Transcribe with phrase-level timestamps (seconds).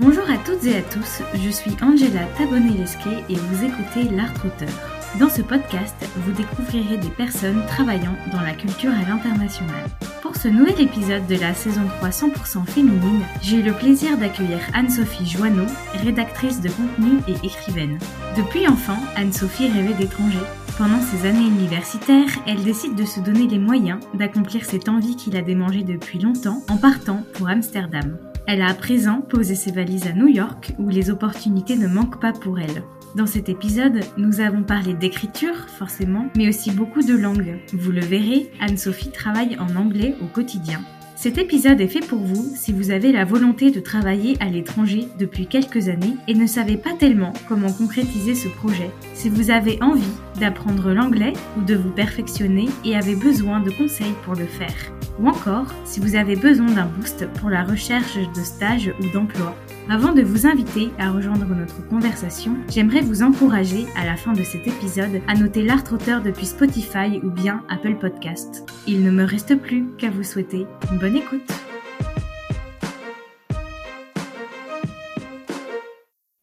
[0.00, 4.70] Bonjour à toutes et à tous, je suis Angela Tabonelesque et vous écoutez L'Art Auteur.
[5.18, 9.84] Dans ce podcast, vous découvrirez des personnes travaillant dans la culture à l'international.
[10.22, 14.60] Pour ce nouvel épisode de la saison 3 100% féminine, j'ai eu le plaisir d'accueillir
[14.72, 15.66] Anne-Sophie Joanneau,
[16.02, 17.98] rédactrice de contenu et écrivaine.
[18.38, 20.38] Depuis enfant, Anne-Sophie rêvait d'étranger.
[20.78, 25.36] Pendant ses années universitaires, elle décide de se donner les moyens d'accomplir cette envie qu'il
[25.36, 28.16] a démangée depuis longtemps en partant pour Amsterdam.
[28.52, 32.20] Elle a à présent posé ses valises à New York où les opportunités ne manquent
[32.20, 32.82] pas pour elle.
[33.14, 37.60] Dans cet épisode, nous avons parlé d'écriture, forcément, mais aussi beaucoup de langues.
[37.72, 40.80] Vous le verrez, Anne-Sophie travaille en anglais au quotidien.
[41.14, 45.06] Cet épisode est fait pour vous si vous avez la volonté de travailler à l'étranger
[45.16, 48.90] depuis quelques années et ne savez pas tellement comment concrétiser ce projet.
[49.14, 50.02] Si vous avez envie
[50.40, 54.90] d'apprendre l'anglais ou de vous perfectionner et avez besoin de conseils pour le faire.
[55.20, 59.54] Ou encore si vous avez besoin d'un boost pour la recherche de stage ou d'emploi.
[59.90, 64.42] Avant de vous inviter à rejoindre notre conversation, j'aimerais vous encourager à la fin de
[64.42, 68.64] cet épisode à noter l'art auteur depuis Spotify ou bien Apple Podcast.
[68.86, 71.50] Il ne me reste plus qu'à vous souhaiter une bonne écoute.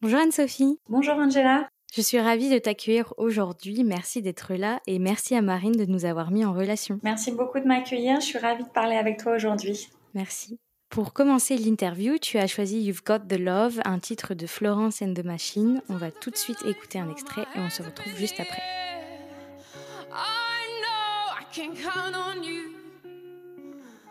[0.00, 0.78] Bonjour Anne-Sophie.
[0.88, 1.68] Bonjour Angela.
[1.94, 3.82] Je suis ravie de t'accueillir aujourd'hui.
[3.82, 7.00] Merci d'être là et merci à Marine de nous avoir mis en relation.
[7.02, 8.20] Merci beaucoup de m'accueillir.
[8.20, 9.88] Je suis ravie de parler avec toi aujourd'hui.
[10.14, 10.58] Merci.
[10.90, 15.14] Pour commencer l'interview, tu as choisi You've Got the Love, un titre de Florence and
[15.14, 15.82] the Machine.
[15.88, 18.62] On va tout de suite écouter un extrait et on se retrouve juste après.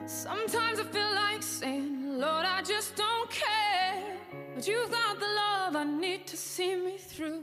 [0.05, 4.01] Sometimes I feel like saying, Lord, I just don't care.
[4.55, 7.41] But you've got the love I need to see me through.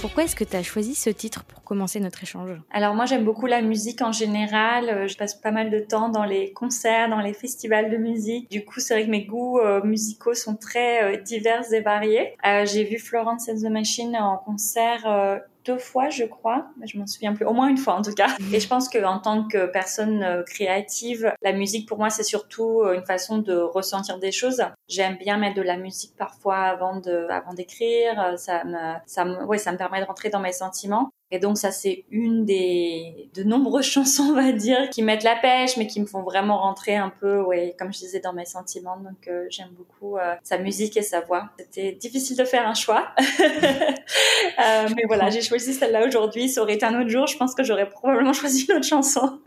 [0.00, 2.50] Pourquoi est-ce que tu as choisi ce titre pour commencer notre échange?
[2.72, 6.08] Alors moi j'aime beaucoup la musique en général, euh, je passe pas mal de temps
[6.08, 8.50] dans les concerts, dans les festivals de musique.
[8.50, 12.34] Du coup c'est vrai que mes goûts euh, musicaux sont très euh, divers et variés.
[12.46, 16.66] Euh, j'ai vu Florence and the Machine en concert euh, deux fois, je crois.
[16.84, 17.44] Je m'en souviens plus.
[17.44, 18.28] Au moins une fois, en tout cas.
[18.52, 22.22] Et je pense que en tant que personne euh, créative, la musique, pour moi, c'est
[22.22, 24.62] surtout euh, une façon de ressentir des choses.
[24.88, 28.34] J'aime bien mettre de la musique parfois avant de, avant d'écrire.
[28.38, 31.10] Ça me, ça me, ouais, ça me permet de rentrer dans mes sentiments.
[31.30, 35.36] Et donc ça c'est une des de nombreuses chansons on va dire qui mettent la
[35.36, 38.44] pêche mais qui me font vraiment rentrer un peu ouais comme je disais dans mes
[38.44, 41.50] sentiments donc euh, j'aime beaucoup euh, sa musique et sa voix.
[41.58, 43.14] C'était difficile de faire un choix.
[43.40, 47.54] euh, mais voilà, j'ai choisi celle-là aujourd'hui, ça aurait été un autre jour, je pense
[47.54, 49.40] que j'aurais probablement choisi une autre chanson.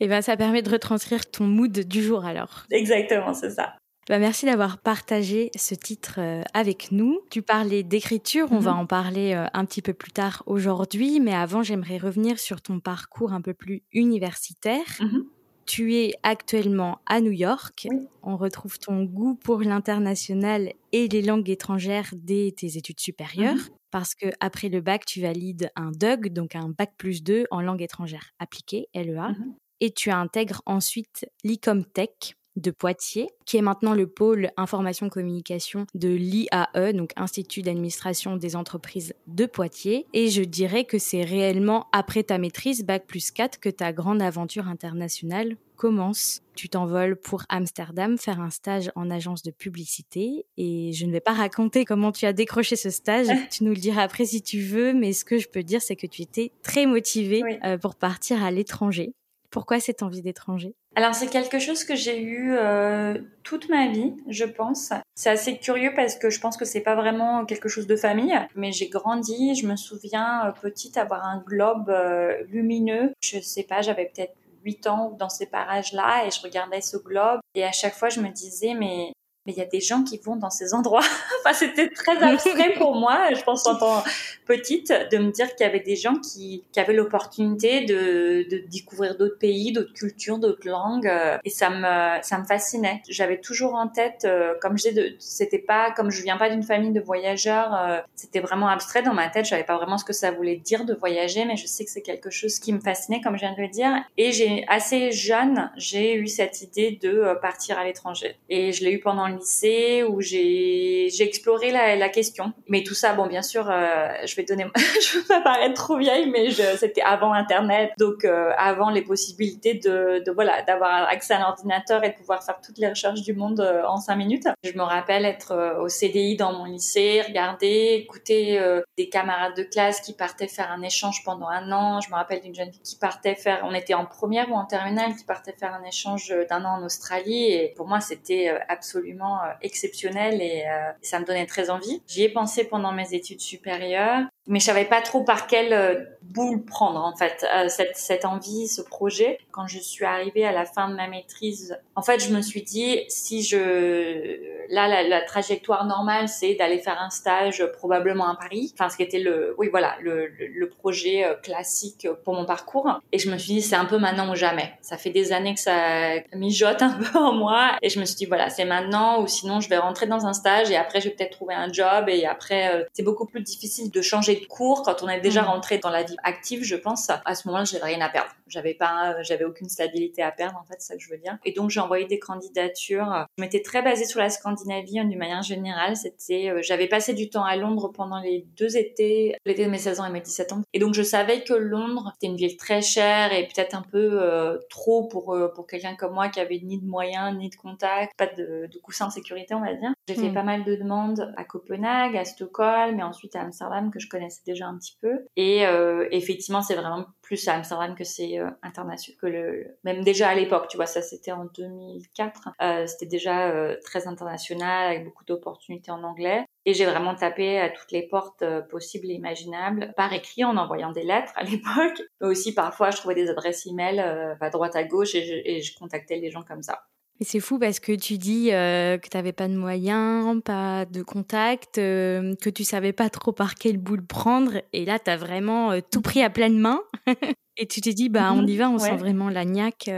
[0.00, 2.64] Et ben ça permet de retranscrire ton mood du jour alors.
[2.70, 3.74] Exactement, c'est ça.
[4.08, 7.20] Bah, merci d'avoir partagé ce titre euh, avec nous.
[7.30, 8.60] Tu parlais d'écriture, on Mhm.
[8.60, 12.60] va en parler euh, un petit peu plus tard aujourd'hui, mais avant j'aimerais revenir sur
[12.60, 14.84] ton parcours un peu plus universitaire.
[15.00, 15.24] Mhm.
[15.66, 17.86] Tu es actuellement à New York.
[17.90, 18.06] Oui.
[18.22, 23.54] On retrouve ton goût pour l'international et les langues étrangères dès tes études supérieures.
[23.54, 23.68] Mhm.
[23.90, 27.62] Parce que après le bac, tu valides un DUG, donc un bac plus 2 en
[27.62, 29.30] langue étrangère appliquée, LEA.
[29.30, 29.54] Mhm.
[29.80, 36.08] Et tu intègres ensuite l'ICOMTech de Poitiers, qui est maintenant le pôle information communication de
[36.08, 40.06] l'IAE, donc Institut d'administration des entreprises de Poitiers.
[40.12, 44.22] Et je dirais que c'est réellement après ta maîtrise, Bac plus 4, que ta grande
[44.22, 46.40] aventure internationale commence.
[46.54, 51.20] Tu t'envoles pour Amsterdam faire un stage en agence de publicité et je ne vais
[51.20, 53.26] pas raconter comment tu as décroché ce stage.
[53.50, 55.96] tu nous le diras après si tu veux, mais ce que je peux dire, c'est
[55.96, 57.56] que tu étais très motivée Oui.
[57.64, 59.12] euh, pour partir à l'étranger.
[59.50, 60.74] Pourquoi cette envie d'étranger?
[60.96, 64.92] Alors c'est quelque chose que j'ai eu euh, toute ma vie, je pense.
[65.16, 68.38] C'est assez curieux parce que je pense que c'est pas vraiment quelque chose de famille,
[68.54, 69.56] mais j'ai grandi.
[69.56, 73.12] Je me souviens euh, petite avoir un globe euh, lumineux.
[73.20, 74.34] Je sais pas, j'avais peut-être
[74.64, 78.20] 8 ans dans ces parages-là et je regardais ce globe et à chaque fois je
[78.20, 79.12] me disais mais
[79.46, 81.04] mais il y a des gens qui vont dans ces endroits.
[81.40, 84.02] enfin, c'était très abstrait pour moi, je pense en tant
[84.46, 88.64] petite, de me dire qu'il y avait des gens qui, qui avaient l'opportunité de, de
[88.70, 93.02] découvrir d'autres pays, d'autres cultures, d'autres langues, euh, et ça me, ça me fascinait.
[93.08, 94.88] J'avais toujours en tête, euh, comme je
[95.18, 99.14] c'était pas, comme je viens pas d'une famille de voyageurs, euh, c'était vraiment abstrait dans
[99.14, 99.44] ma tête.
[99.44, 101.90] Je savais pas vraiment ce que ça voulait dire de voyager, mais je sais que
[101.90, 103.92] c'est quelque chose qui me fascinait, comme je viens de le dire.
[104.16, 108.92] Et j'ai assez jeune, j'ai eu cette idée de partir à l'étranger, et je l'ai
[108.92, 112.52] eu pendant lycée où j'ai exploré la, question.
[112.68, 115.96] Mais tout ça, bon, bien sûr, euh, je vais donner, je veux pas paraître trop
[115.96, 121.34] vieille, mais c'était avant Internet, donc euh, avant les possibilités de, de voilà d'avoir accès
[121.34, 124.16] à un ordinateur et de pouvoir faire toutes les recherches du monde euh, en cinq
[124.16, 124.46] minutes.
[124.62, 128.60] Je me rappelle être au CDI dans mon lycée, regarder, écouter
[128.96, 132.00] des camarades de classe qui partaient faire un échange pendant un an.
[132.00, 134.64] Je me rappelle d'une jeune fille qui partait faire, on était en première ou en
[134.64, 139.23] terminale, qui partait faire un échange d'un an en Australie et pour moi c'était absolument
[139.62, 140.64] exceptionnel et
[141.02, 142.02] ça me donnait très envie.
[142.06, 146.04] J'y ai pensé pendant mes études supérieures mais je savais pas trop par quelle euh,
[146.22, 149.38] boule prendre en fait euh, cette, cette envie, ce projet.
[149.52, 152.62] Quand je suis arrivée à la fin de ma maîtrise, en fait, je me suis
[152.62, 154.38] dit si je
[154.68, 158.72] là la, la trajectoire normale, c'est d'aller faire un stage probablement à Paris.
[158.74, 163.00] Enfin, ce qui était le oui voilà le, le, projet euh, classique pour mon parcours.
[163.12, 164.74] Et je me suis dit c'est un peu maintenant ou jamais.
[164.82, 168.16] Ça fait des années que ça mijote un peu en moi et je me suis
[168.16, 171.08] dit voilà c'est maintenant ou sinon je vais rentrer dans un stage et après je
[171.08, 174.82] vais peut-être trouver un job et après c'est beaucoup plus difficile de changer de cours,
[174.82, 175.46] quand on est déjà mm.
[175.46, 178.30] rentré dans la vie active, je pense, à ce moment-là, j'avais rien à perdre.
[178.46, 181.38] J'avais pas, j'avais aucune stabilité à perdre, en fait, c'est ça que je veux dire.
[181.44, 183.26] Et donc, j'ai envoyé des candidatures.
[183.36, 185.96] Je m'étais très basée sur la Scandinavie, d'une manière générale.
[185.96, 189.78] C'était, euh, j'avais passé du temps à Londres pendant les deux étés, l'été de mes
[189.78, 190.62] 16 ans et mes 17 ans.
[190.72, 194.22] Et donc, je savais que Londres, c'était une ville très chère et peut-être un peu
[194.22, 197.56] euh, trop pour, euh, pour quelqu'un comme moi qui avait ni de moyens, ni de
[197.56, 199.92] contacts, pas de, de coussin de sécurité, on va dire.
[200.08, 200.34] J'ai fait mm.
[200.34, 204.42] pas mal de demandes à Copenhague, à Stockholm, mais ensuite à Amsterdam, que je connaissais
[204.46, 205.26] déjà un petit peu.
[205.36, 210.02] Et euh, effectivement, c'est vraiment plus à Amsterdam que c'est euh, international, que le même
[210.02, 213.52] déjà à l'époque, tu vois, ça c'était en 2004, euh, c'était déjà
[213.84, 216.44] très international avec beaucoup d'opportunités en anglais.
[216.66, 220.92] Et j'ai vraiment tapé à toutes les portes possibles et imaginables, par écrit, en envoyant
[220.92, 224.84] des lettres à l'époque, mais aussi parfois je trouvais des adresses email à droite à
[224.84, 226.84] gauche et je contactais les gens comme ça.
[227.20, 230.84] Et c'est fou parce que tu dis euh, que tu n'avais pas de moyens, pas
[230.84, 234.54] de contact, euh, que tu savais pas trop par quelle boule prendre.
[234.72, 236.80] Et là, tu as vraiment euh, tout pris à pleine main.
[237.56, 239.90] et tu t'es dit, bah, on y va, on sent vraiment la niaque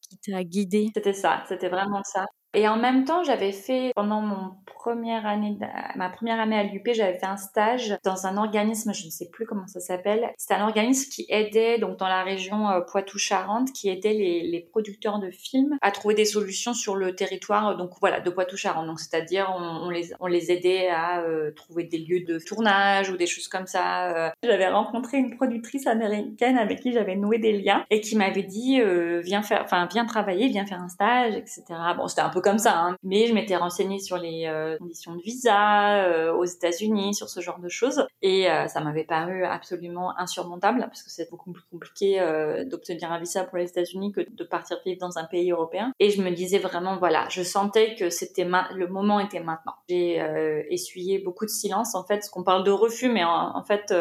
[0.00, 0.90] qui t'a guidé.
[0.94, 2.26] C'était ça, c'était vraiment ça.
[2.54, 5.58] Et en même temps, j'avais fait pendant mon première année,
[5.94, 9.28] ma première année à l'UP, j'avais fait un stage dans un organisme, je ne sais
[9.28, 10.30] plus comment ça s'appelle.
[10.38, 15.18] C'est un organisme qui aidait donc dans la région euh, Poitou-Charentes, qui aidait les, producteurs
[15.18, 18.86] de films à trouver des solutions sur le territoire donc voilà de Poitou-Charentes.
[18.86, 23.48] Donc c'est-à-dire on, les aidait à euh, trouver des lieux de tournage ou des choses
[23.48, 24.10] comme ça.
[24.10, 24.30] Euh.
[24.42, 28.80] J'avais rencontré une productrice américaine avec qui j'avais noué des liens et qui m'avait dit
[29.22, 31.64] viens faire, enfin viens travailler, viens faire un stage, etc.
[31.96, 32.96] Bon c'était un peu comme ça, hein.
[33.02, 37.40] mais je m'étais renseignée sur les euh, conditions de visa euh, aux États-Unis, sur ce
[37.40, 41.62] genre de choses, et euh, ça m'avait paru absolument insurmontable parce que c'est beaucoup plus
[41.70, 42.20] compliqué
[42.66, 45.92] d'obtenir un visa pour les États-Unis que de partir vivre dans un pays européen.
[45.98, 48.44] Et je me disais vraiment, voilà, je sentais que c'était
[48.74, 49.74] le moment était maintenant.
[49.88, 50.22] J'ai
[50.70, 53.94] essuyé beaucoup de silence en fait, ce qu'on parle de refus, mais en, fait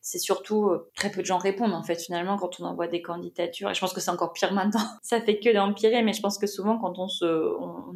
[0.00, 3.70] c'est surtout très peu de gens répondent en fait finalement quand on envoie des candidatures.
[3.70, 4.80] Et je pense que c'est encore pire maintenant.
[5.02, 7.24] ça fait que d'empirer, mais je pense que souvent quand on se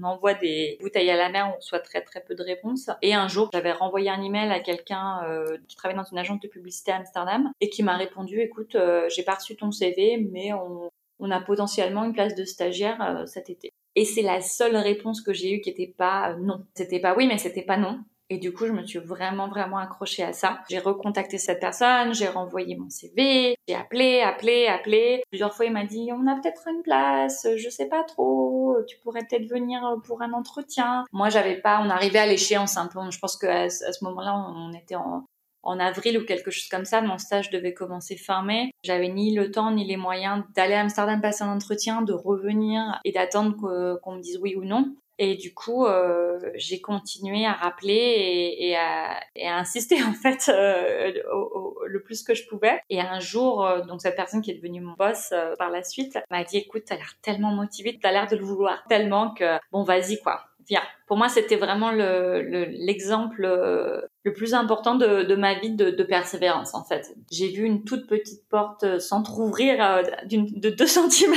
[0.03, 2.91] envoie des bouteilles à la mer, on reçoit très très peu de réponses.
[3.03, 6.41] Et un jour, j'avais renvoyé un email à quelqu'un euh, qui travaille dans une agence
[6.41, 10.17] de publicité à Amsterdam et qui m'a répondu, écoute, euh, j'ai pas reçu ton CV,
[10.31, 13.71] mais on, on a potentiellement une place de stagiaire euh, cet été.
[13.97, 16.65] Et c'est la seule réponse que j'ai eue qui était pas non.
[16.75, 18.00] C'était pas oui, mais c'était pas non.
[18.33, 20.61] Et du coup, je me suis vraiment, vraiment accrochée à ça.
[20.71, 25.25] J'ai recontacté cette personne, j'ai renvoyé mon CV, j'ai appelé, appelé, appelé.
[25.31, 28.50] Plusieurs fois, il m'a dit, on a peut-être une place, je sais pas trop,
[28.87, 31.05] tu pourrais peut-être venir pour un entretien.
[31.13, 32.99] Moi, j'avais pas, on arrivait à l'échéance un peu.
[33.11, 37.01] Je pense qu'à à ce moment-là, on était en avril ou quelque chose comme ça.
[37.03, 38.71] Mon stage devait commencer fin mai.
[38.83, 42.99] J'avais ni le temps ni les moyens d'aller à Amsterdam passer un entretien, de revenir
[43.05, 43.57] et d'attendre
[44.03, 44.95] qu'on me dise oui ou non.
[45.23, 50.49] Et du coup, euh, j'ai continué à rappeler et, à, et, à, insister en fait
[50.49, 52.81] euh, au, le plus que je pouvais.
[52.89, 55.83] Et un jour, euh, donc cette personne qui est devenue mon boss euh, par la
[55.83, 59.59] suite m'a dit "Écoute, t'as l'air tellement motivée, t'as l'air de le vouloir tellement que
[59.73, 65.35] bon, vas-y quoi, viens." Pour moi, c'était vraiment l'exemple le, le, plus important de, de
[65.35, 67.15] ma vie de, de, persévérance en fait.
[67.31, 71.35] J'ai vu une toute petite porte s'entrouvrir de 2 cm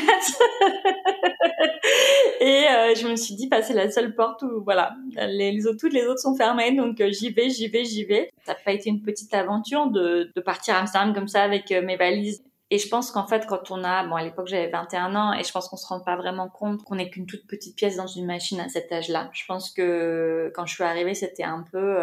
[2.44, 5.94] Et euh, je me suis dit, bah, c'est la seule porte où, voilà, les, toutes
[5.94, 8.32] les autres sont fermées, donc euh, j'y vais, j'y vais, j'y vais.
[8.46, 11.72] Ça n'a pas été une petite aventure de, de partir à Amsterdam comme ça avec
[11.72, 12.44] euh, mes valises.
[12.70, 15.44] Et je pense qu'en fait, quand on a, bon, à l'époque, j'avais 21 ans, et
[15.44, 18.08] je pense qu'on se rend pas vraiment compte qu'on n'est qu'une toute petite pièce dans
[18.08, 19.30] une machine à cet âge-là.
[19.32, 21.98] Je pense que quand je suis arrivée, c'était un peu,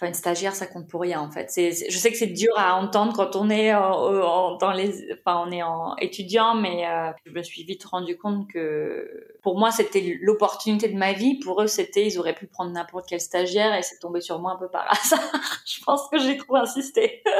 [0.00, 1.50] Enfin, une stagiaire, ça compte pour rien en fait.
[1.50, 5.42] C'est, je sais que c'est dur à entendre quand on est en, dans les, enfin,
[5.44, 9.72] on est en étudiant, mais euh, je me suis vite rendu compte que pour moi,
[9.72, 11.40] c'était l'opportunité de ma vie.
[11.40, 14.52] Pour eux, c'était, ils auraient pu prendre n'importe quel stagiaire et c'est tombé sur moi
[14.52, 15.32] un peu par hasard.
[15.66, 17.24] je pense que j'ai trop insisté.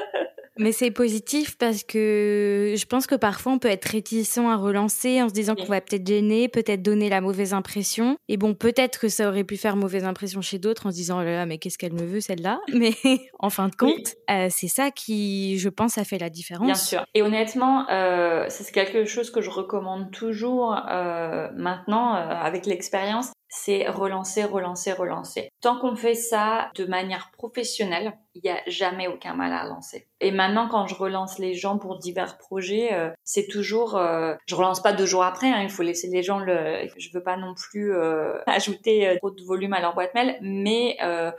[0.61, 5.23] Mais c'est positif parce que je pense que parfois on peut être réticent à relancer
[5.23, 8.19] en se disant qu'on va peut-être gêner, peut-être donner la mauvaise impression.
[8.29, 11.21] Et bon, peut-être que ça aurait pu faire mauvaise impression chez d'autres en se disant
[11.21, 12.48] oh là là, mais qu'est-ce qu'elle me veut celle-là?
[12.75, 12.95] Mais
[13.39, 16.67] en fin de compte, euh, c'est ça qui, je pense, a fait la différence.
[16.67, 17.05] Bien sûr.
[17.15, 23.89] Et honnêtement, euh, c'est quelque chose que je recommande toujours euh, maintenant avec l'expérience c'est
[23.89, 25.49] relancer, relancer, relancer.
[25.63, 30.07] Tant qu'on fait ça de manière professionnelle, il n'y a jamais aucun mal à lancer.
[30.21, 34.55] Et maintenant, quand je relance les gens pour divers projets, euh, c'est toujours, euh, je
[34.55, 35.49] relance pas deux jours après.
[35.49, 36.89] Hein, il faut laisser les gens le.
[36.97, 40.99] Je veux pas non plus euh, ajouter trop de volume à leur boîte mail, mais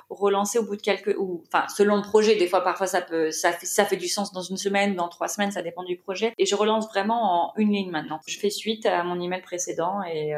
[0.10, 2.36] relancer au bout de quelques, ou enfin selon le projet.
[2.36, 5.10] Des fois, parfois ça peut, ça fait, ça fait du sens dans une semaine, dans
[5.10, 6.34] trois semaines, ça dépend du projet.
[6.38, 8.20] Et je relance vraiment en une ligne maintenant.
[8.28, 10.34] Je fais suite à mon email précédent et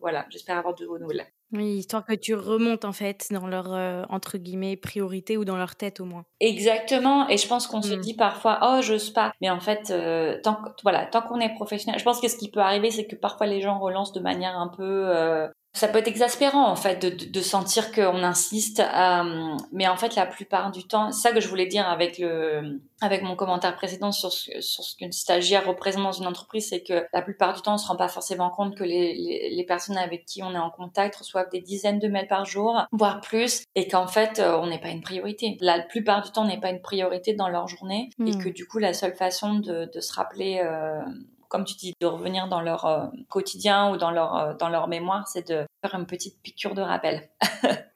[0.00, 0.26] voilà.
[0.30, 1.26] J'espère avoir de vos nouvelles.
[1.52, 3.70] Oui, histoire que tu remontes en fait dans leur
[4.10, 6.24] entre guillemets priorité ou dans leur tête au moins.
[6.40, 7.28] Exactement.
[7.28, 8.00] Et je pense qu'on se mm.
[8.00, 9.32] dit parfois, oh, j'ose pas.
[9.40, 12.50] Mais en fait, euh, tant, voilà, tant qu'on est professionnel, je pense que ce qui
[12.50, 15.98] peut arriver, c'est que parfois les gens relancent de manière un peu euh, ça peut
[15.98, 20.72] être exaspérant en fait de, de, sentir qu'on insiste, euh, mais en fait la plupart
[20.72, 24.60] du temps, ça que je voulais dire avec le avec mon commentaire précédent sur ce,
[24.60, 27.78] sur ce qu'une stagiaire représente dans une entreprise, c'est que la plupart du temps on
[27.78, 30.70] se rend pas forcément compte que les, les, les, personnes avec qui on est en
[30.70, 34.66] contact reçoivent des dizaines de mails par jour, voire plus, et qu'en fait euh, on
[34.66, 35.56] n'est pas une priorité.
[35.60, 38.42] La plupart du temps on n'est pas une priorité dans leur journée, et hmm.
[38.42, 41.00] que du coup la seule façon de, de se rappeler euh,
[41.50, 44.86] comme tu dis, de revenir dans leur euh, quotidien ou dans leur, euh, dans leur
[44.88, 47.28] mémoire, c'est de faire une petite piqûre de rappel.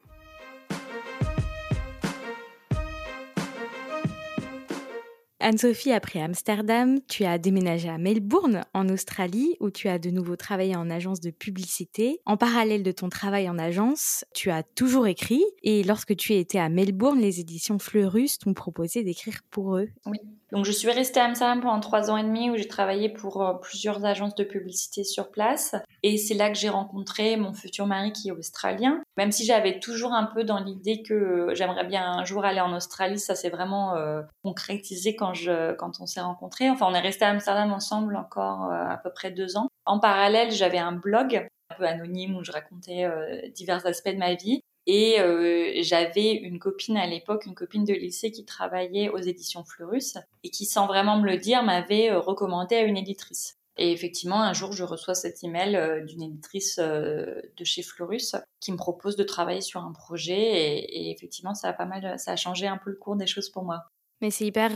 [5.41, 10.37] Anne-Sophie, après Amsterdam, tu as déménagé à Melbourne, en Australie, où tu as de nouveau
[10.37, 12.19] travaillé en agence de publicité.
[12.25, 16.59] En parallèle de ton travail en agence, tu as toujours écrit, et lorsque tu étais
[16.59, 19.91] à Melbourne, les éditions Fleurus t'ont proposé d'écrire pour eux.
[20.07, 20.19] Oui.
[20.55, 23.43] Donc je suis restée à Amsterdam pendant trois ans et demi où j'ai travaillé pour
[23.43, 25.75] euh, plusieurs agences de publicité sur place.
[26.05, 29.03] Et c'est là que j'ai rencontré mon futur mari qui est australien.
[29.17, 32.73] Même si j'avais toujours un peu dans l'idée que j'aimerais bien un jour aller en
[32.73, 36.71] Australie, ça s'est vraiment euh, concrétisé quand, je, quand on s'est rencontrés.
[36.71, 39.67] Enfin, on est resté à Amsterdam ensemble encore euh, à peu près deux ans.
[39.87, 43.11] En parallèle, j'avais un blog un peu anonyme où je racontais
[43.55, 44.63] divers aspects de ma vie.
[44.87, 49.65] Et euh, j'avais une copine à l'époque, une copine de lycée qui travaillait aux éditions
[49.65, 53.57] Fleurus et qui, sans vraiment me le dire, m'avait euh, recommandé à une éditrice.
[53.77, 58.73] Et effectivement, un jour, je reçois cet email euh, d'une éditrice de chez Fleurus qui
[58.73, 60.35] me propose de travailler sur un projet.
[60.35, 63.27] Et, et, effectivement, ça a pas mal, ça a changé un peu le cours des
[63.27, 63.85] choses pour moi.
[64.21, 64.73] Mais c'est hyper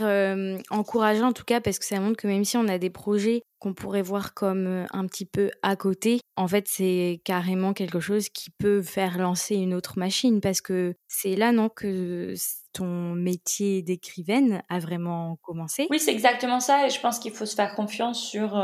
[0.69, 3.41] encourageant en tout cas parce que ça montre que même si on a des projets
[3.59, 8.29] qu'on pourrait voir comme un petit peu à côté, en fait c'est carrément quelque chose
[8.29, 10.39] qui peut faire lancer une autre machine.
[10.41, 12.35] Parce que c'est là non que
[12.79, 15.87] ton métier d'écrivaine a vraiment commencé?
[15.89, 18.55] Oui, c'est exactement ça et je pense qu'il faut se faire confiance sur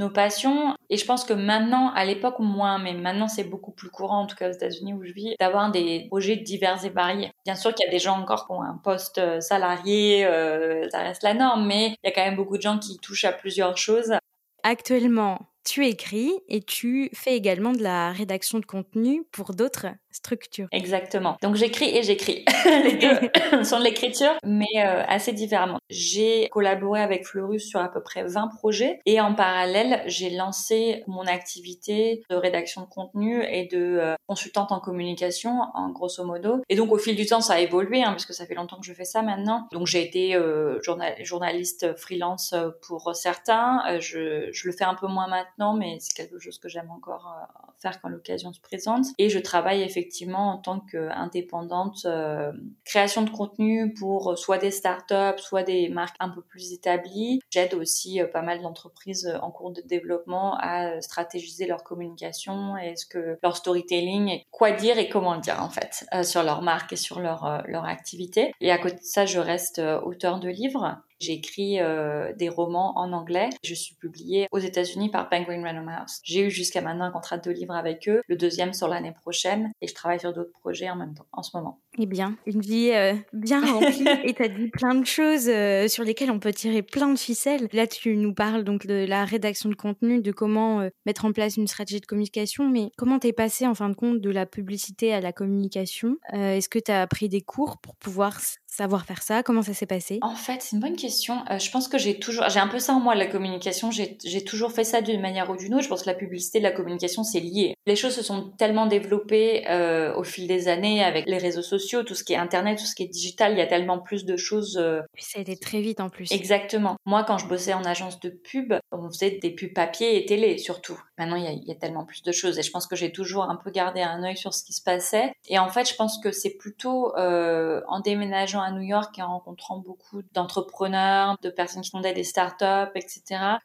[0.00, 0.74] nos passions.
[0.88, 4.26] Et je pense que maintenant, à l'époque moins, mais maintenant c'est beaucoup plus courant, en
[4.26, 7.30] tout cas aux États-Unis où je vis, d'avoir des projets divers et variés.
[7.44, 10.88] Bien sûr qu'il y a des gens encore qui ont un poste euh, salarié, euh,
[10.90, 13.24] ça reste la norme, mais il y a quand même beaucoup de gens qui touchent
[13.24, 14.14] à plusieurs choses.
[14.62, 20.66] Actuellement, tu écris et tu fais également de la rédaction de contenu pour d'autres structure.
[20.72, 21.36] Exactement.
[21.42, 22.44] Donc j'écris et j'écris.
[22.84, 25.78] les deux sont de l'écriture, mais euh, assez différemment.
[25.88, 31.02] J'ai collaboré avec Fleurus sur à peu près 20 projets et en parallèle, j'ai lancé
[31.06, 36.62] mon activité de rédaction de contenu et de euh, consultante en communication, en grosso modo.
[36.68, 38.78] Et donc au fil du temps, ça a évolué, hein, parce que ça fait longtemps
[38.80, 39.68] que je fais ça maintenant.
[39.72, 40.78] Donc j'ai été euh,
[41.22, 42.54] journaliste freelance
[42.86, 43.98] pour certains.
[44.00, 47.34] je, je, le fais un peu moins maintenant, mais c'est quelque chose que j'aime encore
[47.80, 49.06] faire quand l'occasion se présente.
[49.18, 52.52] Et je travaille effectivement en tant qu'indépendante euh,
[52.84, 57.40] création de contenu pour soit des startups, soit des marques un peu plus établies.
[57.50, 62.76] J'aide aussi euh, pas mal d'entreprises euh, en cours de développement à stratégiser leur communication
[62.76, 66.62] et ce que leur storytelling, quoi dire et comment le dire en fait sur leur
[66.62, 68.52] marque et sur leur leur activité.
[68.60, 72.98] Et à côté de ça, je reste auteur de livres j'ai écrit euh, des romans
[72.98, 73.50] en anglais.
[73.62, 76.20] Je suis publiée aux États-Unis par Penguin Random House.
[76.24, 79.70] J'ai eu jusqu'à maintenant un contrat de livres avec eux, le deuxième sur l'année prochaine,
[79.80, 81.78] et je travaille sur d'autres projets en même temps, en ce moment.
[81.98, 85.88] Eh bien, une vie euh, bien remplie et tu as dit plein de choses euh,
[85.88, 87.68] sur lesquelles on peut tirer plein de ficelles.
[87.72, 91.32] Là, tu nous parles donc de la rédaction de contenu, de comment euh, mettre en
[91.32, 94.46] place une stratégie de communication, mais comment t'es passé en fin de compte de la
[94.46, 96.16] publicité à la communication?
[96.32, 98.38] Est-ce que tu as pris des cours pour pouvoir
[98.70, 99.42] savoir faire ça?
[99.42, 100.18] Comment ça s'est passé?
[100.22, 101.42] En fait, c'est une bonne question.
[101.50, 103.90] Euh, je pense que j'ai toujours, j'ai un peu ça en moi, la communication.
[103.90, 105.84] J'ai toujours fait ça d'une manière ou d'une autre.
[105.84, 107.74] Je pense que la publicité et la communication, c'est lié.
[107.86, 111.79] Les choses se sont tellement développées euh, au fil des années avec les réseaux sociaux,
[111.88, 113.52] tout ce qui est Internet, tout ce qui est digital.
[113.52, 114.76] Il y a tellement plus de choses.
[114.76, 115.00] Euh...
[115.18, 116.30] ça a été très vite en plus.
[116.32, 116.96] Exactement.
[117.06, 120.58] Moi, quand je bossais en agence de pub, on faisait des pubs papier et télé
[120.58, 121.00] surtout.
[121.18, 122.58] Maintenant, il y a, il y a tellement plus de choses.
[122.58, 124.82] Et je pense que j'ai toujours un peu gardé un œil sur ce qui se
[124.82, 125.32] passait.
[125.48, 129.22] Et en fait, je pense que c'est plutôt euh, en déménageant à New York et
[129.22, 133.22] en rencontrant beaucoup d'entrepreneurs, de personnes qui fondaient des startups, etc.,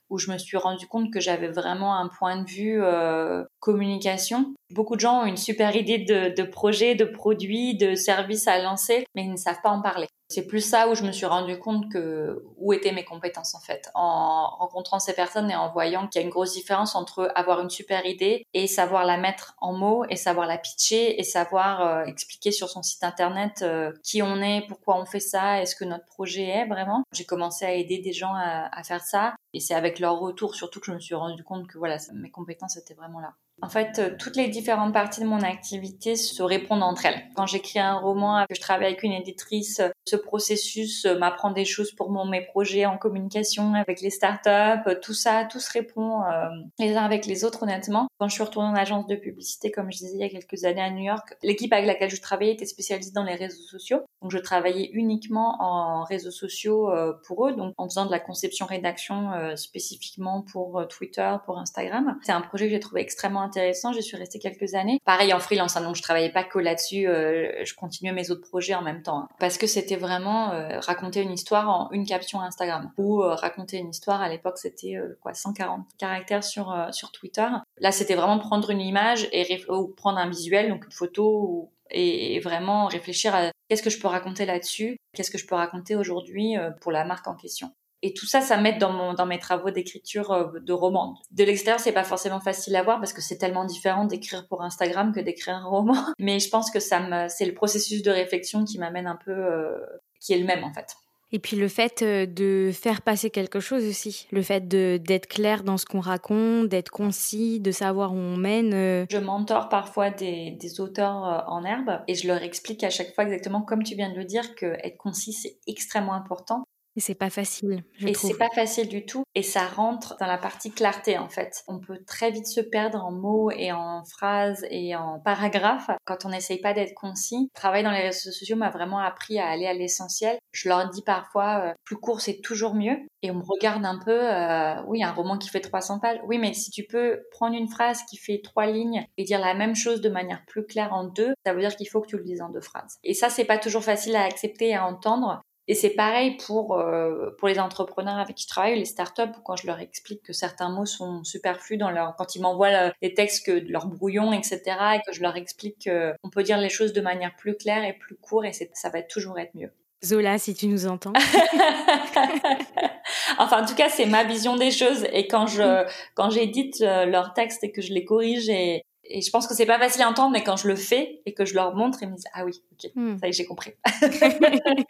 [0.09, 4.53] où je me suis rendu compte que j'avais vraiment un point de vue euh, communication.
[4.71, 8.61] Beaucoup de gens ont une super idée de, de projet, de produit, de service à
[8.61, 10.07] lancer, mais ils ne savent pas en parler.
[10.27, 13.59] C'est plus ça où je me suis rendu compte que où étaient mes compétences en
[13.59, 17.31] fait, en rencontrant ces personnes et en voyant qu'il y a une grosse différence entre
[17.35, 21.23] avoir une super idée et savoir la mettre en mots et savoir la pitcher et
[21.23, 25.61] savoir euh, expliquer sur son site internet euh, qui on est, pourquoi on fait ça,
[25.61, 27.03] est-ce que notre projet est vraiment.
[27.13, 30.55] J'ai commencé à aider des gens à, à faire ça et c'est avec leur retour
[30.55, 33.35] surtout que je me suis rendu compte que voilà mes compétences étaient vraiment là.
[33.61, 37.23] En fait, euh, toutes les différentes parties de mon activité se répondent entre elles.
[37.35, 41.63] Quand j'écris un roman, que je travaille avec une éditrice, ce processus euh, m'apprend des
[41.63, 46.49] choses pour mes projets en communication avec les startups, tout ça, tout se répond euh,
[46.79, 48.07] les uns avec les autres honnêtement.
[48.19, 50.65] Quand je suis retournée en agence de publicité, comme je disais il y a quelques
[50.65, 54.01] années à New York, l'équipe avec laquelle je travaillais était spécialisée dans les réseaux sociaux.
[54.21, 56.91] Donc je travaillais uniquement en réseaux sociaux
[57.27, 62.17] pour eux, donc en faisant de la conception-rédaction spécifiquement pour Twitter, pour Instagram.
[62.23, 63.93] C'est un projet que j'ai trouvé extrêmement intéressant.
[63.93, 64.99] Je suis restée quelques années.
[65.05, 67.07] Pareil en freelance, hein, donc je travaillais pas que là-dessus.
[67.07, 69.19] Euh, je continuais mes autres projets en même temps.
[69.19, 69.27] Hein.
[69.39, 72.91] parce que c'était vraiment euh, raconter une histoire en une caption Instagram.
[72.97, 77.47] Ou euh, raconter une histoire, à l'époque, c'était quoi 140 caractères sur, sur Twitter.
[77.79, 82.35] Là, c'était vraiment prendre une image et ou prendre un visuel, donc une photo, et,
[82.35, 85.95] et vraiment réfléchir à qu'est-ce que je peux raconter là-dessus, qu'est-ce que je peux raconter
[85.95, 87.71] aujourd'hui pour la marque en question.
[88.01, 91.17] Et tout ça, ça m'aide dans, mon, dans mes travaux d'écriture euh, de roman.
[91.31, 94.61] De l'extérieur, c'est pas forcément facile à voir parce que c'est tellement différent d'écrire pour
[94.61, 95.95] Instagram que d'écrire un roman.
[96.19, 99.31] Mais je pense que ça me, c'est le processus de réflexion qui m'amène un peu,
[99.31, 99.77] euh,
[100.19, 100.95] qui est le même en fait.
[101.31, 105.63] Et puis le fait euh, de faire passer quelque chose aussi, le fait d'être clair
[105.63, 109.07] dans ce qu'on raconte, d'être concis, de savoir où on mène.
[109.09, 113.23] Je mentor parfois des, des auteurs en herbe et je leur explique à chaque fois
[113.23, 116.63] exactement comme tu viens de le dire que être concis c'est extrêmement important
[116.95, 117.83] et c'est pas facile.
[117.97, 119.23] Je et c'est pas facile du tout.
[119.35, 121.63] Et ça rentre dans la partie clarté en fait.
[121.67, 126.25] On peut très vite se perdre en mots et en phrases et en paragraphes quand
[126.25, 127.49] on n'essaye pas d'être concis.
[127.53, 130.37] Le travail dans les réseaux sociaux m'a vraiment appris à aller à l'essentiel.
[130.51, 132.97] Je leur dis parfois euh, plus court c'est toujours mieux.
[133.21, 134.11] Et on me regarde un peu.
[134.11, 136.19] Euh, oui, un roman qui fait 300 pages.
[136.27, 139.55] Oui, mais si tu peux prendre une phrase qui fait trois lignes et dire la
[139.55, 142.17] même chose de manière plus claire en deux, ça veut dire qu'il faut que tu
[142.17, 142.97] le dises en deux phrases.
[143.03, 145.41] Et ça, c'est pas toujours facile à accepter et à entendre.
[145.67, 149.55] Et c'est pareil pour, euh, pour les entrepreneurs avec qui je travaille, les startups, quand
[149.55, 153.45] je leur explique que certains mots sont superflus dans leur, quand ils m'envoient les textes
[153.45, 154.61] que leur brouillon, etc.,
[154.95, 155.89] et que je leur explique
[156.21, 159.01] qu'on peut dire les choses de manière plus claire et plus courte, et ça va
[159.01, 159.71] toujours être mieux.
[160.05, 161.13] Zola, si tu nous entends.
[163.39, 165.05] enfin, en tout cas, c'est ma vision des choses.
[165.11, 169.21] Et quand je, quand j'édite euh, leurs textes et que je les corrige et, et
[169.21, 171.45] je pense que c'est pas facile à entendre, mais quand je le fais et que
[171.45, 173.17] je leur montre, ils me disent ah oui, ok, hmm.
[173.19, 173.73] ça y est, j'ai compris.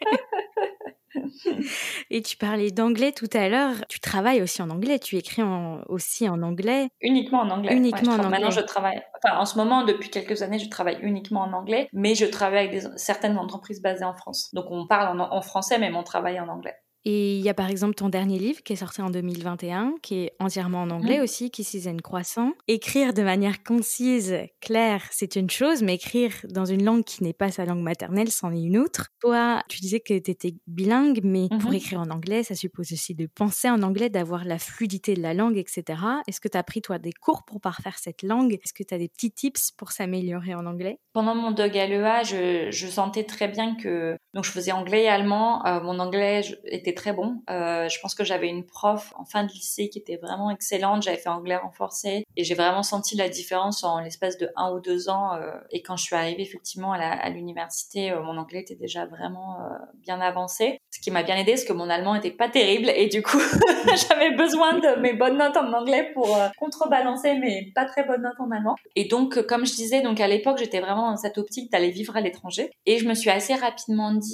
[2.10, 3.74] Et tu parlais d'anglais tout à l'heure.
[3.88, 4.98] Tu travailles aussi en anglais.
[4.98, 5.42] Tu écris
[5.88, 6.88] aussi en anglais.
[7.00, 7.74] Uniquement en anglais.
[7.74, 8.28] Uniquement en anglais.
[8.28, 9.02] Maintenant, je travaille.
[9.22, 12.68] Enfin, en ce moment, depuis quelques années, je travaille uniquement en anglais, mais je travaille
[12.68, 14.50] avec certaines entreprises basées en France.
[14.52, 16.76] Donc, on parle en, en français, mais mon travail en anglais.
[17.08, 20.24] Et il y a par exemple ton dernier livre qui est sorti en 2021, qui
[20.24, 21.22] est entièrement en anglais mmh.
[21.22, 22.52] aussi, qui Season Croissant.
[22.66, 27.32] Écrire de manière concise, claire, c'est une chose, mais écrire dans une langue qui n'est
[27.32, 29.06] pas sa langue maternelle, c'en est une autre.
[29.20, 32.90] Toi, tu disais que tu étais bilingue, mais pour mmh écrire en anglais, ça suppose
[32.90, 35.84] aussi de penser en anglais, d'avoir la fluidité de la langue, etc.
[36.26, 38.54] Est-ce que tu as pris, toi, des cours pour parfaire cette langue?
[38.54, 40.98] Est-ce que tu as des petits tips pour s'améliorer en anglais?
[41.12, 44.16] Pendant mon dog à l'EA, je, je, sentais très bien que...
[44.36, 45.64] Donc, je faisais anglais et allemand.
[45.64, 47.40] Euh, mon anglais était très bon.
[47.48, 51.02] Euh, je pense que j'avais une prof en fin de lycée qui était vraiment excellente.
[51.02, 54.80] J'avais fait anglais renforcé et j'ai vraiment senti la différence en l'espace de un ou
[54.80, 55.32] deux ans.
[55.36, 59.56] Euh, et quand je suis arrivée effectivement à l'université, mon anglais était déjà vraiment
[60.02, 60.80] bien avancé.
[60.90, 63.40] Ce qui m'a bien aidé parce que mon allemand était pas terrible et du coup
[64.08, 68.38] j'avais besoin de mes bonnes notes en anglais pour contrebalancer mes pas très bonnes notes
[68.38, 68.74] en allemand.
[68.96, 72.14] Et donc comme je disais, donc à l'époque j'étais vraiment dans cette optique d'aller vivre
[72.16, 74.25] à l'étranger et je me suis assez rapidement dit,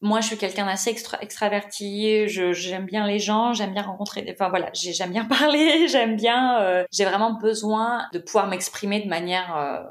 [0.00, 4.48] moi je suis quelqu'un d'assez extra extraverti, j'aime bien les gens, j'aime bien rencontrer, enfin
[4.48, 9.56] voilà, j'aime bien parler, j'aime bien, euh, j'ai vraiment besoin de pouvoir m'exprimer de manière
[9.56, 9.82] euh,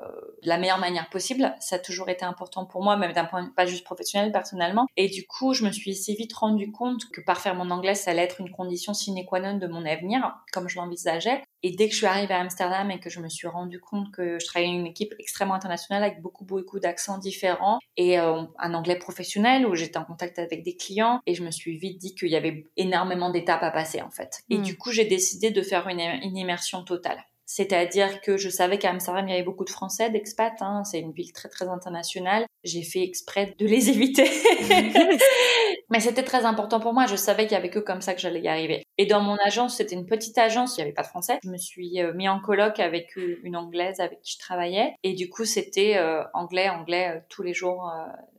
[0.46, 1.54] de la meilleure manière possible.
[1.60, 4.86] Ça a toujours été important pour moi, même d'un point pas juste professionnel, personnellement.
[4.96, 8.12] Et du coup, je me suis assez vite rendu compte que parfaire mon anglais, ça
[8.12, 11.42] allait être une condition sine qua non de mon avenir, comme je l'envisageais.
[11.64, 14.12] Et dès que je suis arrivée à Amsterdam et que je me suis rendu compte
[14.12, 18.74] que je travaillais une équipe extrêmement internationale avec beaucoup, beaucoup d'accents différents et euh, un
[18.76, 22.14] anglais professionnel où j'étais en contact avec des clients et je me suis vite dit
[22.14, 24.44] qu'il y avait énormément d'étapes à passer, en fait.
[24.52, 24.62] Et hmm.
[24.62, 27.26] du coup, j'ai décidé de faire une, une immersion totale.
[27.46, 30.62] C'est-à-dire que je savais qu'à Amsterdam, il y avait beaucoup de Français, d'expats.
[30.62, 30.84] Hein.
[30.84, 32.46] C'est une ville très, très internationale.
[32.64, 34.26] J'ai fait exprès de les éviter.
[35.90, 37.06] Mais c'était très important pour moi.
[37.06, 38.84] Je savais avait que comme ça que j'allais y arriver.
[38.98, 40.76] Et dans mon agence, c'était une petite agence.
[40.76, 41.40] Il n'y avait pas de Français.
[41.44, 44.96] Je me suis euh, mis en colloque avec une Anglaise avec qui je travaillais.
[45.04, 47.92] Et du coup, c'était euh, anglais, anglais euh, tous les jours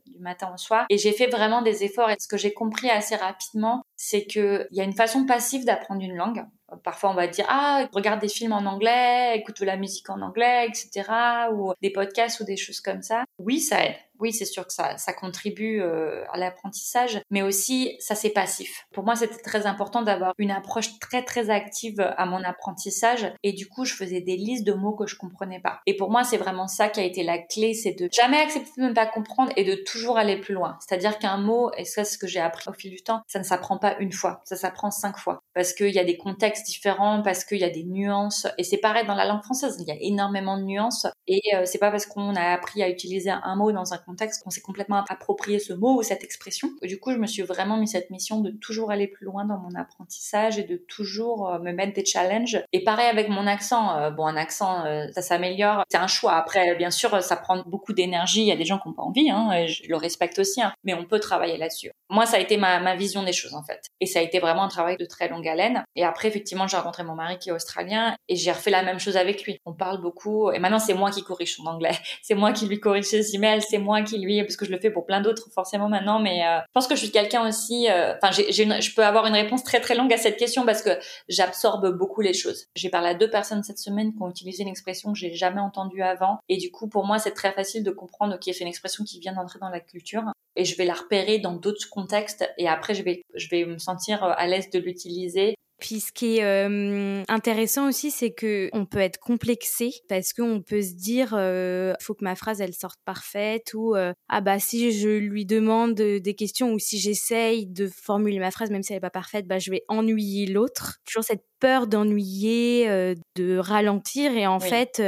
[0.05, 0.85] du matin au soir.
[0.89, 2.09] Et j'ai fait vraiment des efforts.
[2.09, 6.01] Et ce que j'ai compris assez rapidement, c'est qu'il y a une façon passive d'apprendre
[6.01, 6.45] une langue.
[6.83, 10.21] Parfois, on va dire ah regarde des films en anglais, écoute de la musique en
[10.21, 11.49] anglais, etc.
[11.53, 13.23] ou des podcasts ou des choses comme ça.
[13.39, 17.95] Oui, ça aide oui, c'est sûr que ça, ça contribue euh, à l'apprentissage, mais aussi
[17.99, 18.85] ça c'est passif.
[18.93, 23.53] Pour moi, c'était très important d'avoir une approche très très active à mon apprentissage et
[23.53, 25.81] du coup, je faisais des listes de mots que je comprenais pas.
[25.85, 28.81] Et pour moi, c'est vraiment ça qui a été la clé, c'est de jamais accepter
[28.81, 30.77] de ne pas comprendre et de toujours aller plus loin.
[30.79, 33.39] C'est-à-dire qu'un mot, et ça c'est ce que j'ai appris au fil du temps, ça
[33.39, 36.65] ne s'apprend pas une fois, ça s'apprend cinq fois parce qu'il y a des contextes
[36.65, 39.87] différents, parce qu'il y a des nuances et c'est pareil dans la langue française, il
[39.87, 43.29] y a énormément de nuances et euh, c'est pas parce qu'on a appris à utiliser
[43.29, 46.69] un mot dans un contexte qu'on s'est complètement approprié ce mot ou cette expression.
[46.81, 49.57] du coup, je me suis vraiment mis cette mission de toujours aller plus loin dans
[49.57, 52.63] mon apprentissage et de toujours euh, me mettre des challenges.
[52.73, 53.97] Et pareil avec mon accent.
[53.97, 55.83] Euh, bon, un accent, euh, ça s'améliore.
[55.89, 56.33] C'est un choix.
[56.33, 58.41] Après, bien sûr, ça prend beaucoup d'énergie.
[58.41, 60.73] Il y a des gens qui n'ont pas envie, hein, je le respecte aussi, hein,
[60.83, 61.91] mais on peut travailler là-dessus.
[62.09, 63.81] Moi, ça a été ma, ma vision des choses, en fait.
[63.99, 65.83] Et ça a été vraiment un travail de très longue haleine.
[65.95, 68.99] Et après, effectivement, j'ai rencontré mon mari qui est australien et j'ai refait la même
[68.99, 69.59] chose avec lui.
[69.65, 70.51] On parle beaucoup.
[70.51, 71.91] Et maintenant, c'est moi qui corrige son anglais.
[72.21, 73.61] C'est moi qui lui corrige ses emails.
[73.61, 76.45] C'est moi qui lui, parce que je le fais pour plein d'autres forcément maintenant, mais
[76.45, 79.63] euh, je pense que je suis quelqu'un aussi, euh, enfin, je peux avoir une réponse
[79.63, 80.91] très très longue à cette question parce que
[81.29, 82.65] j'absorbe beaucoup les choses.
[82.75, 85.61] J'ai parlé à deux personnes cette semaine qui ont utilisé une expression que j'ai jamais
[85.61, 88.67] entendue avant, et du coup, pour moi, c'est très facile de comprendre, ok, c'est une
[88.67, 90.23] expression qui vient d'entrer dans la culture,
[90.55, 93.77] et je vais la repérer dans d'autres contextes, et après, je vais, je vais me
[93.77, 98.85] sentir à l'aise de l'utiliser puis ce qui est euh, intéressant aussi, c'est que on
[98.85, 102.99] peut être complexé parce qu'on peut se dire, euh, faut que ma phrase elle sorte
[103.05, 107.87] parfaite ou euh, ah bah si je lui demande des questions ou si j'essaye de
[107.87, 110.97] formuler ma phrase même si elle est pas parfaite, bah je vais ennuyer l'autre.
[111.05, 115.01] Toujours cette peur d'ennuyer, euh, de ralentir et en fait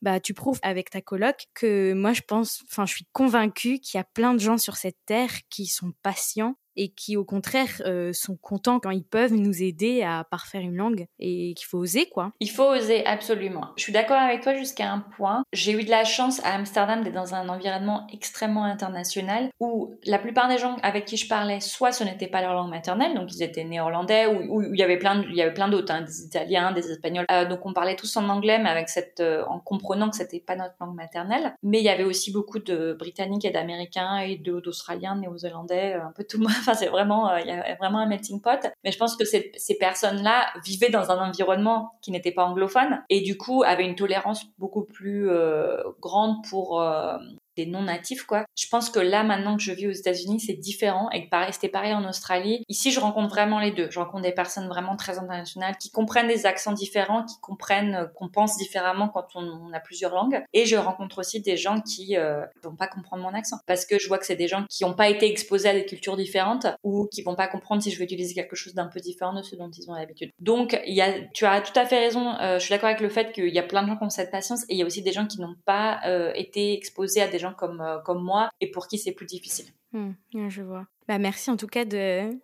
[0.00, 3.98] bah tu prouves avec ta coloc que moi je pense, enfin je suis convaincue qu'il
[3.98, 7.82] y a plein de gens sur cette terre qui sont patients et qui au contraire
[7.84, 11.78] euh, sont contents quand ils peuvent nous aider à parfaire une langue et qu'il faut
[11.78, 12.32] oser quoi.
[12.40, 13.72] Il faut oser absolument.
[13.76, 15.42] Je suis d'accord avec toi jusqu'à un point.
[15.52, 20.18] J'ai eu de la chance à Amsterdam d'être dans un environnement extrêmement international où la
[20.18, 23.34] plupart des gens avec qui je parlais, soit ce n'était pas leur langue maternelle, donc
[23.34, 26.22] ils étaient néerlandais ou, il y avait plein, il y avait plein d'autres, hein, des
[26.22, 27.26] Italiens, des Espagnols.
[27.32, 30.40] Euh, donc on parlait tous en anglais, mais avec cette, euh, en comprenant que c'était
[30.40, 31.54] pas notre langue maternelle.
[31.64, 36.22] Mais il y avait aussi beaucoup de Britanniques et d'Américains et d'Australiens, Néo-Zélandais, un peu
[36.22, 36.67] tout le monde.
[36.74, 38.66] C'est vraiment, euh, il y a vraiment un melting pot.
[38.84, 43.02] Mais je pense que ces, ces personnes-là vivaient dans un environnement qui n'était pas anglophone
[43.08, 47.16] et du coup avaient une tolérance beaucoup plus euh, grande pour euh,
[47.58, 48.44] des non natifs quoi.
[48.56, 51.52] Je pense que là maintenant que je vis aux États-Unis, c'est différent et que pareil,
[51.52, 52.62] c'était pareil en Australie.
[52.68, 53.90] Ici, je rencontre vraiment les deux.
[53.90, 58.06] Je rencontre des personnes vraiment très internationales qui comprennent des accents différents, qui comprennent euh,
[58.06, 60.42] qu'on pense différemment quand on, a plusieurs langues.
[60.54, 63.98] Et je rencontre aussi des gens qui euh, vont pas comprendre mon accent parce que
[63.98, 66.66] je vois que c'est des gens qui n'ont pas été exposés à des cultures différentes
[66.82, 69.42] ou qui vont pas comprendre si je vais utiliser quelque chose d'un peu différent de
[69.42, 70.30] ce dont ils ont l'habitude.
[70.40, 72.34] Donc, il y a, tu as tout à fait raison.
[72.40, 74.10] Euh, je suis d'accord avec le fait qu'il y a plein de gens qui ont
[74.10, 77.20] cette patience et il y a aussi des gens qui n'ont pas euh, été exposés
[77.20, 79.66] à des gens comme, euh, comme moi et pour qui c'est plus difficile.
[79.92, 80.12] Hmm,
[80.48, 80.86] je vois.
[81.06, 81.86] Bah merci en tout cas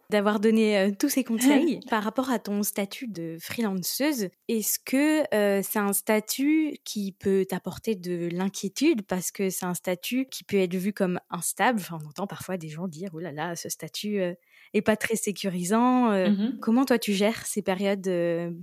[0.08, 1.80] d'avoir donné euh, tous ces conseils.
[1.90, 7.44] Par rapport à ton statut de freelanceuse, est-ce que euh, c'est un statut qui peut
[7.46, 9.02] t'apporter de l'inquiétude?
[9.02, 12.56] Parce que c'est un statut qui peut être vu comme instable enfin, On entend parfois
[12.56, 14.22] des gens dire «Oh là là, ce statut
[14.74, 16.10] est pas très sécurisant.
[16.10, 18.10] Mmh comment toi tu gères ces périodes,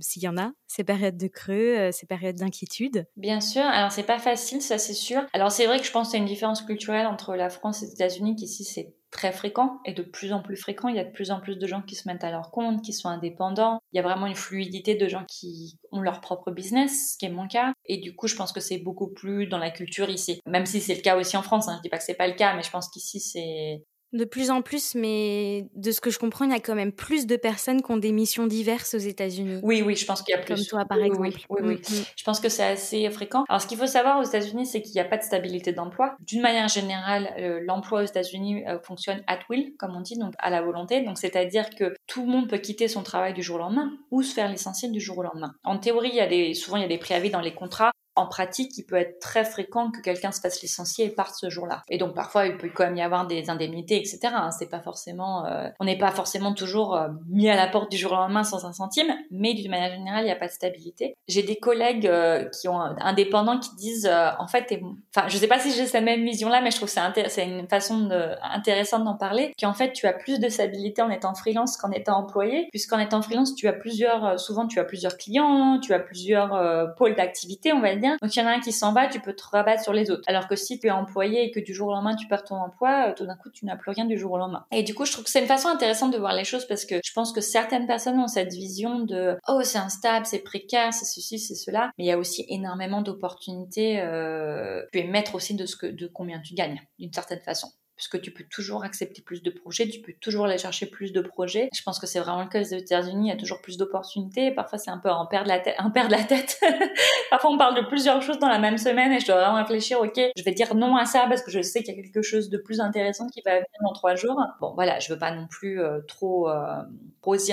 [0.00, 3.06] s'il y en a, ces périodes de creux, ces périodes d'inquiétude?
[3.16, 3.62] Bien sûr.
[3.62, 5.22] Alors c'est pas facile, ça c'est sûr.
[5.32, 7.82] Alors c'est vrai que je pense qu'il y a une différence culturelle entre la France
[7.82, 10.88] et les États-Unis, qu'ici c'est très fréquent et de plus en plus fréquent.
[10.88, 12.82] Il y a de plus en plus de gens qui se mettent à leur compte,
[12.82, 13.78] qui sont indépendants.
[13.92, 17.26] Il y a vraiment une fluidité de gens qui ont leur propre business, ce qui
[17.26, 17.74] est mon cas.
[17.84, 20.40] Et du coup, je pense que c'est beaucoup plus dans la culture ici.
[20.46, 21.68] Même si c'est le cas aussi en France.
[21.68, 21.74] Hein.
[21.76, 24.50] Je dis pas que c'est pas le cas, mais je pense qu'ici, c'est de plus
[24.50, 27.36] en plus, mais de ce que je comprends, il y a quand même plus de
[27.36, 29.60] personnes qui ont des missions diverses aux États-Unis.
[29.62, 30.54] Oui, oui, je pense qu'il y a plus.
[30.54, 31.22] Comme toi, par exemple.
[31.22, 31.74] Oui, oui, oui.
[31.74, 32.04] Mm, mm.
[32.16, 33.44] Je pense que c'est assez fréquent.
[33.48, 36.16] Alors, ce qu'il faut savoir aux États-Unis, c'est qu'il n'y a pas de stabilité d'emploi.
[36.20, 40.34] D'une manière générale, euh, l'emploi aux États-Unis euh, fonctionne at will, comme on dit, donc
[40.38, 41.02] à la volonté.
[41.02, 44.22] Donc, c'est-à-dire que tout le monde peut quitter son travail du jour au lendemain ou
[44.22, 45.54] se faire licencier du jour au lendemain.
[45.64, 47.92] En théorie, il y a des, souvent, il y a des préavis dans les contrats
[48.14, 51.48] en pratique, il peut être très fréquent que quelqu'un se fasse licencier et parte ce
[51.48, 51.82] jour-là.
[51.88, 54.18] Et donc parfois, il peut quand même y avoir des indemnités, etc.
[54.24, 54.50] Hein.
[54.50, 57.96] C'est pas forcément, euh, on n'est pas forcément toujours euh, mis à la porte du
[57.96, 60.52] jour au lendemain sans un centime, mais d'une manière générale, il n'y a pas de
[60.52, 61.14] stabilité.
[61.26, 64.78] J'ai des collègues euh, qui ont indépendants qui disent, en fait,
[65.14, 67.46] enfin, je sais pas si j'ai cette même vision-là, mais je trouve que c'est c'est
[67.46, 71.34] une façon de, intéressante d'en parler, qu'en fait, tu as plus de stabilité en étant
[71.34, 75.78] freelance qu'en étant employé, puisqu'en étant freelance, tu as plusieurs, souvent, tu as plusieurs clients,
[75.80, 78.72] tu as plusieurs pôles d'activité, on va dire donc il y en a un qui
[78.72, 80.22] s'en va, tu peux te rabattre sur les autres.
[80.26, 82.56] Alors que si tu es employé et que du jour au lendemain tu perds ton
[82.56, 84.64] emploi, euh, tout d'un coup tu n'as plus rien du jour au lendemain.
[84.72, 86.84] Et du coup, je trouve que c'est une façon intéressante de voir les choses parce
[86.84, 90.92] que je pense que certaines personnes ont cette vision de oh c'est instable, c'est précaire,
[90.92, 91.90] c'est ceci, c'est cela.
[91.98, 94.00] Mais il y a aussi énormément d'opportunités.
[94.00, 97.68] Euh, tu es maître aussi de ce que de combien tu gagnes d'une certaine façon
[98.02, 101.20] puisque tu peux toujours accepter plus de projets, tu peux toujours aller chercher plus de
[101.20, 101.68] projets.
[101.72, 104.50] Je pense que c'est vraiment le cas aux États-Unis, il y a toujours plus d'opportunités.
[104.50, 105.76] Parfois, c'est un peu en perdre la tête.
[105.78, 106.60] En perdre la tête.
[107.30, 110.00] Parfois, on parle de plusieurs choses dans la même semaine et je dois vraiment réfléchir,
[110.00, 112.22] ok, je vais dire non à ça parce que je sais qu'il y a quelque
[112.22, 114.40] chose de plus intéressant qui va venir dans trois jours.
[114.60, 116.82] Bon, voilà, je veux pas non plus euh, trop euh,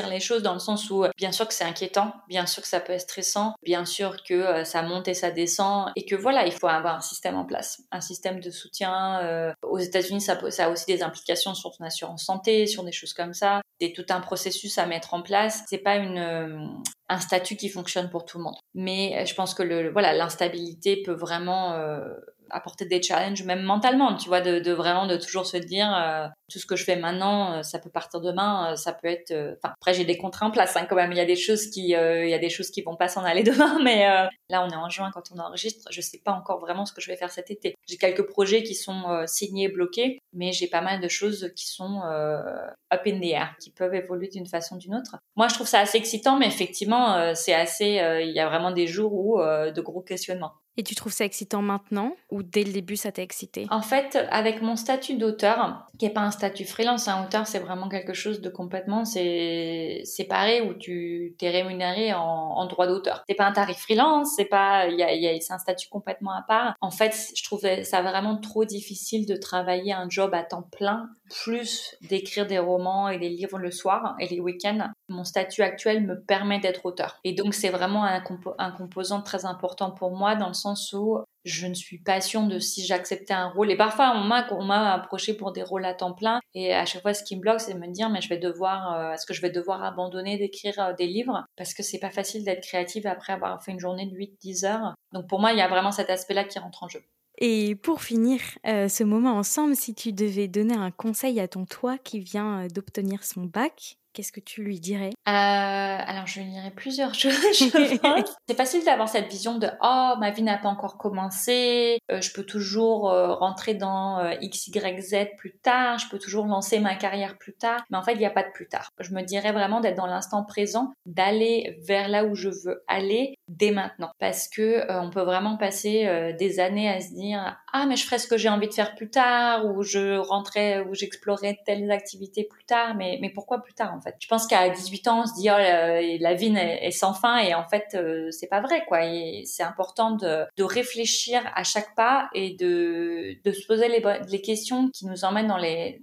[0.10, 2.80] les choses dans le sens où, bien sûr que c'est inquiétant, bien sûr que ça
[2.80, 6.46] peut être stressant, bien sûr que euh, ça monte et ça descend et que voilà,
[6.46, 9.20] il faut avoir un système en place, un système de soutien.
[9.22, 12.92] Euh, aux États-Unis, ça ça a aussi des implications sur ton assurance santé, sur des
[12.92, 13.62] choses comme ça.
[13.82, 15.64] C'est tout un processus à mettre en place.
[15.68, 16.66] C'est pas une, euh,
[17.08, 18.56] un statut qui fonctionne pour tout le monde.
[18.74, 22.14] Mais je pense que le, voilà, l'instabilité peut vraiment euh,
[22.52, 26.28] apporter des challenges, même mentalement, tu vois, de, de vraiment de toujours se dire euh,
[26.52, 29.32] tout ce que je fais maintenant, euh, ça peut partir demain, euh, ça peut être.
[29.32, 31.12] Enfin, après j'ai des contrats en place hein, quand même.
[31.12, 33.24] Il y a des choses qui, il y a des choses qui vont pas s'en
[33.24, 34.06] aller demain, mais
[34.50, 37.02] là on est en juin quand on enregistre, je sais pas encore vraiment ce que
[37.02, 37.76] je vais faire cet été.
[37.88, 42.02] J'ai quelques projets qui sont signés, bloqués, mais j'ai pas mal de choses qui sont
[42.04, 45.18] up in the air, qui peuvent évoluer d'une façon ou d'une autre.
[45.36, 48.00] Moi je trouve ça assez excitant, mais effectivement c'est assez.
[48.24, 50.54] Il y a vraiment des jours où de gros questionnements.
[50.80, 53.68] Et tu trouves ça excitant maintenant ou dès le début ça t'a excité?
[53.70, 57.60] En fait, avec mon statut d'auteur, qui est pas un statut freelance, un auteur c'est
[57.60, 63.26] vraiment quelque chose de complètement séparé où tu t'es rémunéré en, droit d'auteur.
[63.28, 66.44] C'est pas un tarif freelance, c'est pas y a, y a un statut complètement à
[66.48, 66.76] part.
[66.80, 71.10] En fait, je trouvais ça vraiment trop difficile de travailler un job à temps plein
[71.44, 74.90] plus d'écrire des romans et des livres le soir et les week-ends.
[75.10, 77.20] Mon statut actuel me permet d'être auteur.
[77.24, 81.68] Et donc c'est vraiment un composant très important pour moi dans le sens où je
[81.68, 83.72] ne suis pas sûre de si j'acceptais un rôle.
[83.72, 86.40] Et parfois, on m'a, on m'a approché pour des rôles à temps plein.
[86.54, 88.38] Et à chaque fois, ce qui me bloque, c'est de me dire, mais je vais
[88.38, 91.44] devoir, euh, est-ce que je vais devoir abandonner d'écrire euh, des livres?
[91.56, 94.94] Parce que c'est pas facile d'être créative après avoir fait une journée de 8-10 heures.
[95.14, 97.02] Donc pour moi, il y a vraiment cet aspect-là qui rentre en jeu.
[97.42, 101.66] Et pour finir euh, ce moment ensemble, si tu devais donner un conseil à ton
[101.66, 105.12] toi qui vient d'obtenir son bac, qu'est-ce que tu lui dirais?
[105.28, 108.36] Euh, Alors, je lui dirais plusieurs choses, je pense.
[108.48, 112.34] c'est facile d'avoir cette vision de «Oh, ma vie n'a pas encore commencé, euh, je
[112.34, 116.96] peux toujours euh, rentrer dans X, Y, Z plus tard, je peux toujours lancer ma
[116.96, 118.90] carrière plus tard.» Mais en fait, il n'y a pas de plus tard.
[119.00, 123.36] Je me dirais vraiment d'être dans l'instant présent, d'aller vers là où je veux aller
[123.48, 124.12] dès maintenant.
[124.20, 128.18] Parce que on peut vraiment passer des années à se dire «Ah, mais je ferai
[128.18, 132.44] ce que j'ai envie de faire plus tard, ou je rentrerai, ou j'explorerai telles activités
[132.44, 135.50] plus tard.» Mais, mais pourquoi plus tard Je pense qu'à 18 ans, on se dit
[135.50, 139.00] oh la, vie est, sans fin et en fait euh, c'est pas vrai quoi.
[139.46, 145.26] C'est important de, réfléchir à chaque pas et de, se poser les, questions qui nous
[145.26, 145.48] emmènent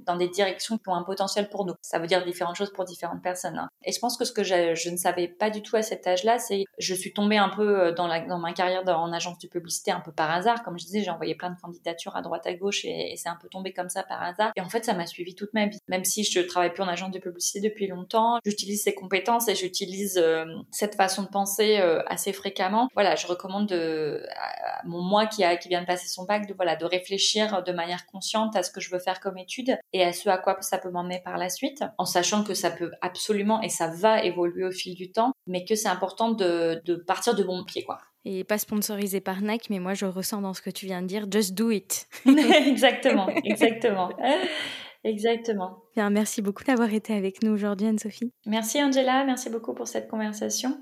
[0.07, 1.75] dans des directions qui ont un potentiel pour nous.
[1.83, 3.59] Ça veut dire différentes choses pour différentes personnes.
[3.59, 3.69] Hein.
[3.85, 6.39] Et je pense que ce que je, ne savais pas du tout à cet âge-là,
[6.39, 10.01] c'est je suis tombée un peu euh, dans ma carrière en agence de publicité un
[10.01, 10.63] peu par hasard.
[10.63, 13.29] Comme je disais, j'ai envoyé plein de candidatures à droite à gauche et, et c'est
[13.29, 14.53] un peu tombé comme ça par hasard.
[14.57, 15.79] Et en fait, ça m'a suivi toute ma vie.
[15.89, 18.39] Même si je travaille plus en agence de publicité depuis longtemps.
[18.45, 22.89] J'utilise ces compétences et j'utilise euh, cette façon de penser euh, assez fréquemment.
[22.95, 26.47] Voilà, je recommande de, à mon moi qui, a, qui vient de passer son bac
[26.47, 29.79] de, voilà, de réfléchir de manière consciente à ce que je veux faire comme étude
[29.93, 32.71] et à ce à quoi ça peut m'emmener par la suite, en sachant que ça
[32.71, 36.83] peut absolument et ça va évoluer au fil du temps, mais que c'est important de,
[36.85, 40.41] de partir de bon pied, quoi et pas sponsorisé par Nike, mais moi je ressens
[40.43, 42.09] dans ce que tu viens de dire, just do it.
[42.67, 44.11] exactement, exactement.
[45.07, 45.85] Exactement.
[45.95, 48.33] Bien, merci beaucoup d'avoir été avec nous aujourd'hui, Anne-Sophie.
[48.45, 50.81] Merci Angela, merci beaucoup pour cette conversation.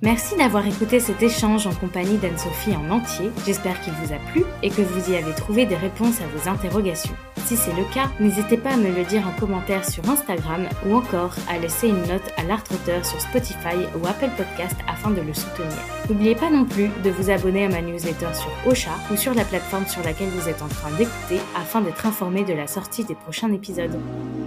[0.00, 3.32] Merci d'avoir écouté cet échange en compagnie d'Anne-Sophie en entier.
[3.44, 6.48] J'espère qu'il vous a plu et que vous y avez trouvé des réponses à vos
[6.48, 7.16] interrogations.
[7.46, 10.94] Si c'est le cas, n'hésitez pas à me le dire en commentaire sur Instagram ou
[10.94, 15.34] encore à laisser une note à l'art-auteur sur Spotify ou Apple Podcast afin de le
[15.34, 15.72] soutenir.
[16.08, 19.44] N'oubliez pas non plus de vous abonner à ma newsletter sur Ocha ou sur la
[19.44, 23.14] plateforme sur laquelle vous êtes en train d'écouter afin d'être informé de la sortie des
[23.14, 23.98] prochains épisodes.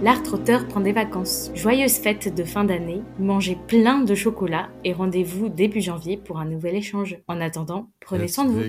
[0.02, 1.50] L'art-auteur prend des vacances.
[1.54, 4.92] Joyeuses fêtes de fin d'année, mangez plein de chocolat et
[5.48, 7.18] début janvier pour un nouvel échange.
[7.28, 8.60] En attendant, prenez soin de vous.